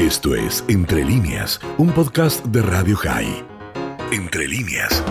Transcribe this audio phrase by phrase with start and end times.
[0.00, 3.44] Esto es Entre líneas, un podcast de Radio High.
[4.10, 5.04] Entre líneas.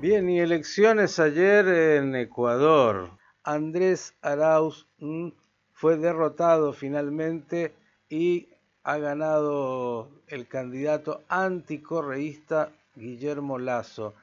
[0.00, 3.10] Bien, y elecciones ayer en Ecuador.
[3.44, 5.28] Andrés Arauz mm,
[5.72, 7.72] fue derrotado finalmente
[8.08, 8.48] y
[8.82, 14.14] ha ganado el candidato anticorreísta Guillermo Lazo.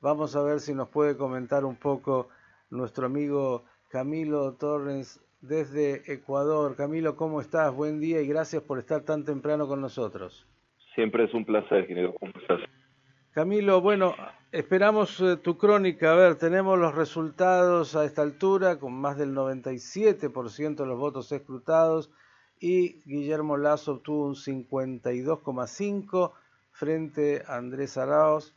[0.00, 2.30] Vamos a ver si nos puede comentar un poco
[2.70, 6.74] nuestro amigo Camilo Torres desde Ecuador.
[6.76, 7.74] Camilo, ¿cómo estás?
[7.74, 10.46] Buen día y gracias por estar tan temprano con nosotros.
[10.94, 11.86] Siempre es un placer,
[12.18, 12.60] ¿Cómo estás?
[13.32, 14.14] Camilo, bueno,
[14.52, 16.12] esperamos eh, tu crónica.
[16.12, 21.32] A ver, tenemos los resultados a esta altura, con más del 97% de los votos
[21.32, 22.12] escrutados,
[22.60, 26.32] y Guillermo Lazo obtuvo un 52,5%
[26.70, 28.54] frente a Andrés Arauz,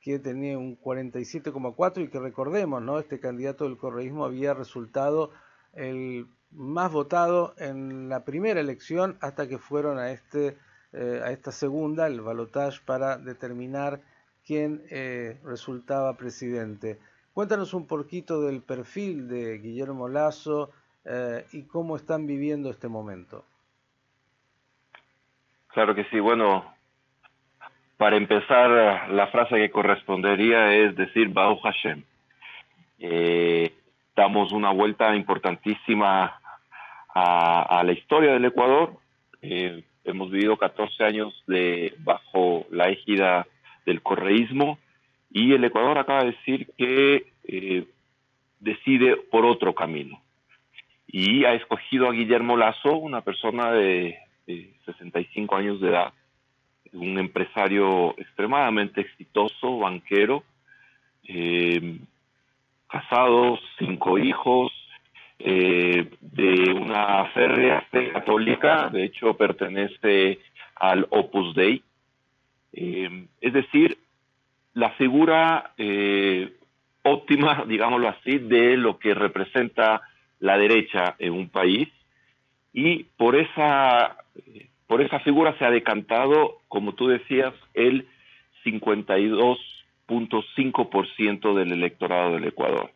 [0.00, 2.98] que tenía un 47,4% y que recordemos, ¿no?
[2.98, 5.30] Este candidato del correísmo había resultado
[5.76, 10.56] el más votado en la primera elección hasta que fueron a, este,
[10.92, 14.00] eh, a esta segunda, el balotage, para determinar
[14.44, 16.98] quién eh, resultaba presidente.
[17.34, 20.70] Cuéntanos un poquito del perfil de Guillermo Lazo
[21.04, 23.44] eh, y cómo están viviendo este momento.
[25.68, 26.18] Claro que sí.
[26.18, 26.64] Bueno,
[27.98, 32.02] para empezar, la frase que correspondería es decir Baruch Hashem.
[34.16, 36.40] Damos una vuelta importantísima
[37.14, 38.96] a, la historia del Ecuador.
[39.42, 43.46] Eh, hemos vivido 14 años de bajo la égida
[43.84, 44.78] del correísmo
[45.30, 47.86] y el Ecuador acaba de decir que eh,
[48.58, 50.20] decide por otro camino
[51.06, 54.18] y ha escogido a Guillermo Lazo, una persona de,
[54.84, 56.12] 65 años de edad,
[56.92, 60.44] un empresario extremadamente exitoso, banquero,
[61.24, 61.98] eh,
[62.88, 64.72] casado, cinco hijos,
[65.38, 70.38] eh, de una férrea fe católica, de hecho pertenece
[70.74, 71.82] al Opus Dei.
[72.72, 73.98] Eh, es decir,
[74.74, 76.52] la figura eh,
[77.02, 80.00] óptima, digámoslo así, de lo que representa
[80.40, 81.88] la derecha en un país
[82.72, 84.16] y por esa,
[84.86, 88.06] por esa figura se ha decantado, como tú decías, el
[90.08, 92.90] 52.5% del electorado del Ecuador.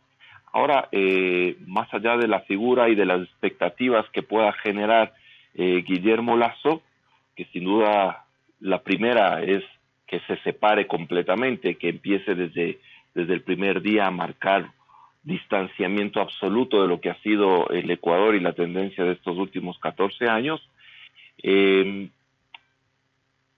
[0.53, 5.12] Ahora, eh, más allá de la figura y de las expectativas que pueda generar
[5.54, 6.82] eh, Guillermo Lazo,
[7.37, 8.25] que sin duda
[8.60, 9.62] la primera es
[10.06, 12.81] que se separe completamente, que empiece desde,
[13.15, 14.72] desde el primer día a marcar
[15.22, 19.78] distanciamiento absoluto de lo que ha sido el Ecuador y la tendencia de estos últimos
[19.78, 20.60] 14 años.
[21.42, 22.09] Eh,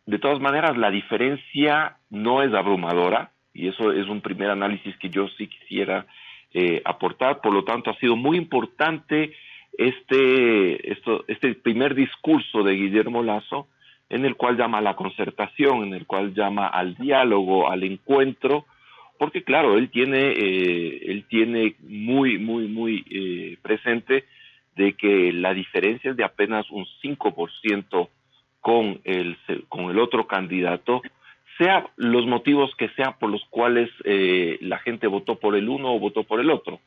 [0.04, 5.10] de todas maneras, la diferencia no es abrumadora, y eso es un primer análisis que
[5.10, 6.06] yo sí quisiera
[6.54, 7.40] eh, aportar.
[7.40, 9.32] Por lo tanto, ha sido muy importante
[9.76, 13.68] este, esto, este primer discurso de Guillermo Lazo,
[14.08, 18.66] en el cual llama a la concertación, en el cual llama al diálogo, al encuentro,
[19.18, 24.24] porque claro, él tiene, eh, él tiene muy, muy, muy eh, presente
[24.76, 28.08] de que la diferencia es de apenas un 5%
[28.60, 29.36] con el,
[29.68, 31.02] con el otro candidato,
[31.58, 35.94] sea los motivos que sean por los cuales eh, la gente votó por el uno
[35.94, 36.80] o votó por el otro.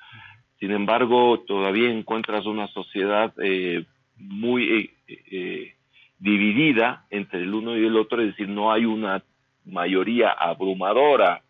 [0.59, 3.85] Sin embargo, todavía encuentras una sociedad eh,
[4.17, 5.73] muy eh,
[6.19, 9.21] dividida entre el uno y el otro, es decir, no hay una
[9.65, 11.41] mayoría abrumadora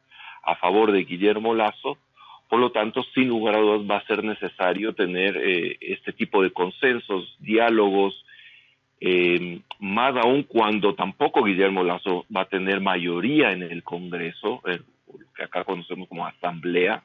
[0.43, 1.97] a favor de Guillermo Lazo,
[2.49, 5.35] por lo tanto, sin lugar a dudas va a ser necesario tener
[5.81, 8.25] este tipo de consensos, diálogos,
[9.00, 15.33] eh, más aún cuando tampoco Guillermo Lazo va a tener mayoría en el Congreso, lo
[15.35, 17.03] que acá conocemos como asamblea.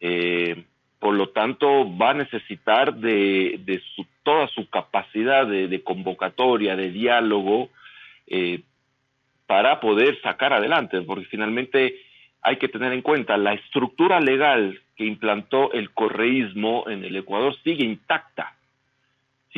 [0.00, 0.64] Eh,
[0.98, 6.90] por lo tanto, va a necesitar de, de su, toda su capacidad de, convocatoria, de
[6.90, 7.70] diálogo,
[8.26, 8.62] eh,
[9.46, 12.00] para poder sacar adelante, porque finalmente
[12.42, 17.56] hay que tener en cuenta la estructura legal que implantó el correísmo en el Ecuador
[17.62, 18.57] sigue intacta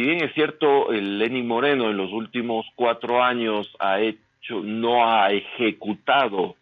[0.01, 5.07] si bien es cierto, el Lenin Moreno en los últimos cuatro años ha hecho, no
[5.07, 6.57] ha ejecutado,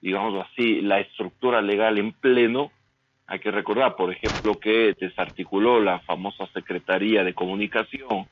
[0.00, 2.70] digamos así, la estructura legal en pleno,
[3.26, 8.28] hay que recordar, por ejemplo, que desarticuló la famosa Secretaría de Comunicación,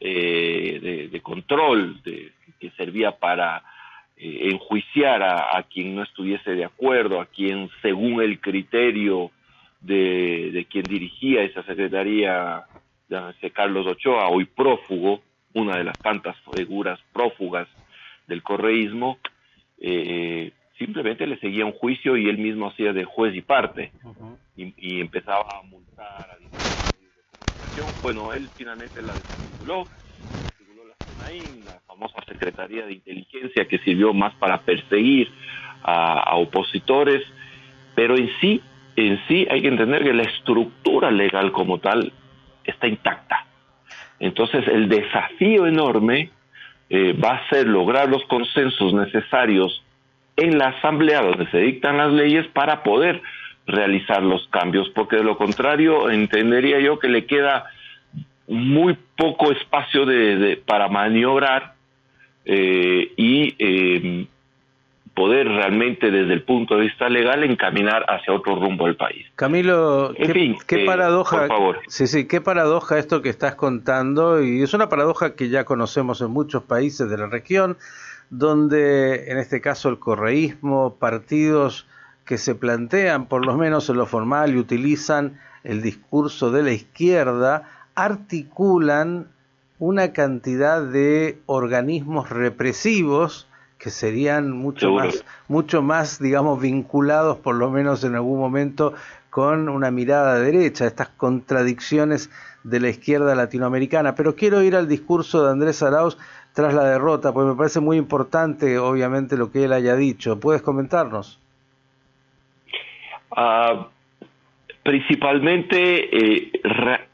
[0.00, 3.64] eh, de, control, que servía para
[4.16, 9.30] eh, enjuiciar a, quien no estuviese de acuerdo, a quien según el criterio
[9.82, 12.64] de, de quien dirigía esa Secretaría
[13.08, 15.22] llámese Carlos Ochoa, hoy prófugo,
[15.54, 17.68] una de las tantas figuras prófugas
[18.26, 19.18] del correísmo,
[19.78, 23.92] eh, simplemente le seguía un juicio y él mismo hacía de juez y parte.
[24.56, 26.36] Y, empezaba a multar a
[28.00, 29.84] Bueno, él finalmente la desarticuló,
[30.32, 35.30] desarticuló la famosa Secretaría de Inteligencia que sirvió más para perseguir
[35.82, 37.22] a, opositores,
[37.94, 38.60] pero en sí,
[38.96, 42.12] en sí hay que entender que la estructura legal como tal
[42.66, 43.46] está intacta.
[44.18, 46.30] Entonces el desafío enorme
[46.88, 49.84] eh, va a ser lograr los consensos necesarios
[50.36, 53.22] en la asamblea donde se dictan las leyes para poder
[53.66, 57.66] realizar los cambios, porque de lo contrario entendería yo que le queda
[58.46, 61.74] muy poco espacio de, para maniobrar
[62.44, 64.26] eh, y eh,
[65.16, 69.26] poder realmente desde el punto de vista legal encaminar hacia otro rumbo del país.
[69.34, 71.48] Camilo, qué, eh, paradoja,
[71.88, 76.20] sí, sí, qué paradoja esto que estás contando y es una paradoja que ya conocemos
[76.20, 77.78] en muchos países de la región,
[78.28, 81.88] donde en este caso el correísmo, partidos
[82.26, 86.72] que se plantean, por lo menos en lo formal, y utilizan el discurso de la
[86.72, 89.28] izquierda, articulan
[89.78, 93.48] una cantidad de organismos represivos
[93.86, 98.94] que serían mucho más, mucho más, digamos, vinculados, por lo menos en algún momento,
[99.30, 102.28] con una mirada derecha, estas contradicciones
[102.64, 104.16] de la izquierda latinoamericana.
[104.16, 106.18] Pero quiero ir al discurso de Andrés Arauz
[106.52, 110.40] tras la derrota, porque me parece muy importante, obviamente, lo que él haya dicho.
[110.40, 111.38] ¿Puedes comentarnos?
[113.36, 113.86] Ah,
[114.82, 116.50] principalmente eh,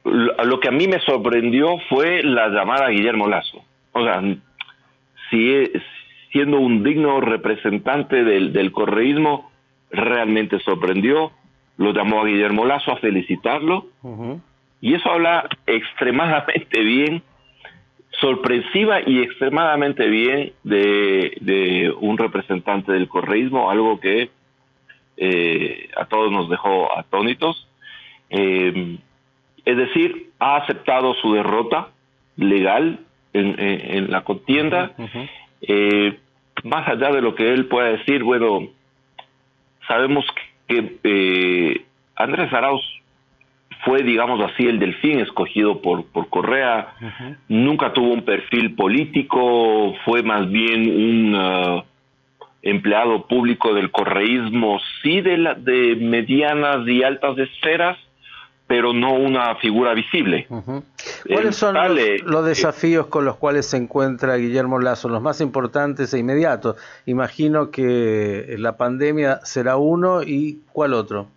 [0.05, 3.63] lo que a mí me sorprendió fue la llamada a Guillermo Lazo.
[3.93, 4.23] O sea,
[5.29, 5.71] si,
[6.33, 9.51] siendo un digno representante del, correísmo,
[9.91, 11.33] realmente sorprendió,
[11.77, 13.87] lo llamó a Guillermo Lazo a felicitarlo,
[14.81, 17.23] y eso habla extremadamente bien,
[18.21, 24.31] sorpresiva y extremadamente bien de un representante del correísmo, algo que
[25.17, 27.69] eh, a todos nos dejó atónitos.
[28.31, 28.99] Eh,
[29.65, 31.91] es decir, ha aceptado su derrota
[32.37, 32.99] legal
[33.33, 34.93] en, la contienda.
[35.61, 36.19] Eh,
[36.63, 38.69] más allá de lo que él pueda decir, bueno,
[39.87, 40.25] sabemos
[40.67, 41.85] que,
[42.17, 42.83] Andrés Arauz
[43.85, 46.95] fue, digamos así, el delfín escogido por, por Correa,
[47.49, 51.83] nunca tuvo un perfil político, fue más bien un, uh,
[52.63, 57.99] empleado público del correísmo, sí de, la, de medianas y altas esferas,
[58.73, 60.47] pero no una figura visible.
[61.29, 66.15] ¿Cuáles son los, eh, desafíos con los cuales se encuentra Guillermo Lazo, los más importantes
[66.15, 66.77] e inmediatos?
[67.05, 71.29] Imagino que la pandemia será uno y ¿cuál otro?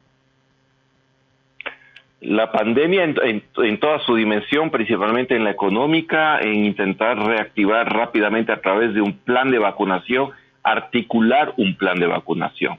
[2.21, 8.53] La pandemia en, en, toda su dimensión, principalmente en la económica, en intentar reactivar rápidamente
[8.53, 10.29] a través de un plan de vacunación
[10.63, 12.77] articular un plan de vacunación.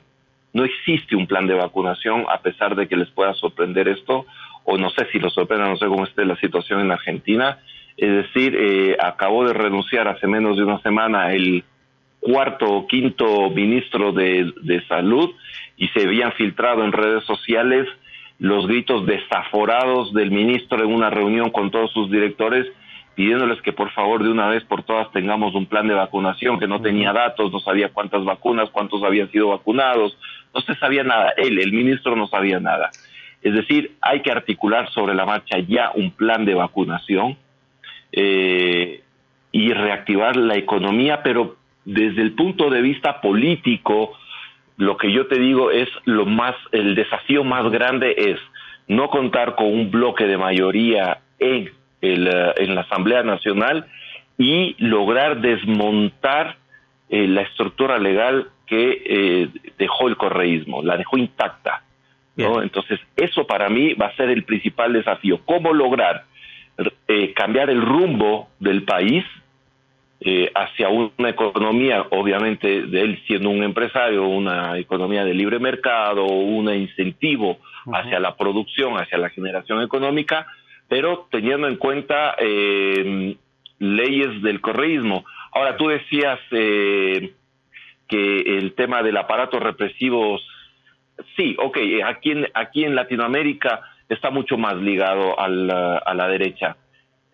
[0.57, 4.25] No existe un plan de vacunación a pesar de que les pueda sorprender esto,
[4.65, 7.59] o no sé si lo sorprenda, no sé cómo esté la situación en Argentina.
[7.99, 11.63] Es decir, eh, acabó de renunciar hace menos de una semana el
[12.21, 15.29] cuarto o quinto ministro de, de salud
[15.77, 17.87] y se habían filtrado en redes sociales
[18.39, 22.67] los gritos desaforados del ministro en una reunión con todos sus directores
[23.17, 26.69] pidiéndoles que por favor de una vez por todas tengamos un plan de vacunación, que
[26.69, 30.17] no tenía datos, no sabía cuántas vacunas, cuántos habían sido vacunados,
[30.55, 32.91] no se sabía nada, él, el ministro no sabía nada.
[33.41, 37.39] Es decir, hay que articular sobre la marcha ya un plan de vacunación
[38.13, 39.03] eh,
[39.51, 44.13] y reactivar la economía, pero desde el punto de vista político,
[44.77, 48.39] lo que yo te digo es lo más, el desafío más grande es
[48.89, 51.71] no contar con un bloque de mayoría en
[52.03, 53.87] eh, en la Asamblea Nacional
[54.37, 56.57] y lograr desmontar
[57.09, 59.49] eh, la estructura legal que eh,
[59.79, 61.83] dejó el correísmo, la dejó intacta.
[62.37, 62.61] ¿no?
[62.61, 65.41] Entonces, eso para mí va a ser el principal desafío.
[65.47, 66.25] ¿Cómo lograr
[67.35, 69.25] cambiar el rumbo del país
[70.55, 76.69] hacia una economía, obviamente, de él siendo un empresario, una economía de libre mercado, un
[76.75, 77.57] incentivo
[77.91, 80.47] hacia la producción, hacia la generación económica,
[80.89, 83.37] pero teniendo en cuenta eh,
[83.79, 85.25] leyes del correísmo.
[85.53, 87.35] Ahora, tú decías eh,
[88.09, 90.39] que el tema del aparato represivo,
[91.37, 96.77] sí, ok, aquí en, aquí en Latinoamérica está mucho más ligado a la derecha.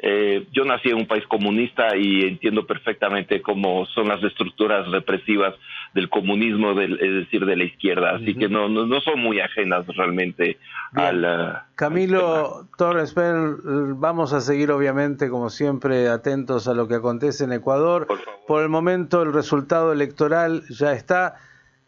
[0.04, 5.54] Eh, yo nací en un país comunista y entiendo perfectamente cómo son las estructuras represivas
[5.94, 10.58] del comunismo, es decir, de la izquierda, así que no, no, son muy ajenas realmente
[10.94, 11.62] al...
[11.76, 18.08] Camilo Torres, vamos a seguir obviamente, como siempre, atentos a lo que acontece en Ecuador.
[18.48, 21.36] Por, el momento el resultado electoral ya está.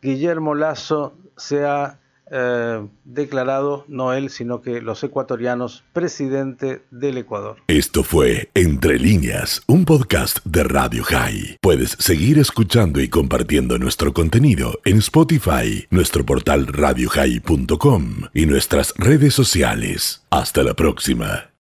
[0.02, 1.98] Guillermo Lazo se ha
[2.30, 7.56] eh, declarado, no él, sino que los ecuatorianos, presidente del Ecuador.
[7.68, 11.58] Esto fue Entre líneas, un podcast de Radio High.
[11.60, 19.34] Puedes seguir escuchando y compartiendo nuestro contenido en Spotify, nuestro portal radiohigh.com y nuestras redes
[19.34, 20.24] sociales.
[20.30, 21.50] Hasta la próxima.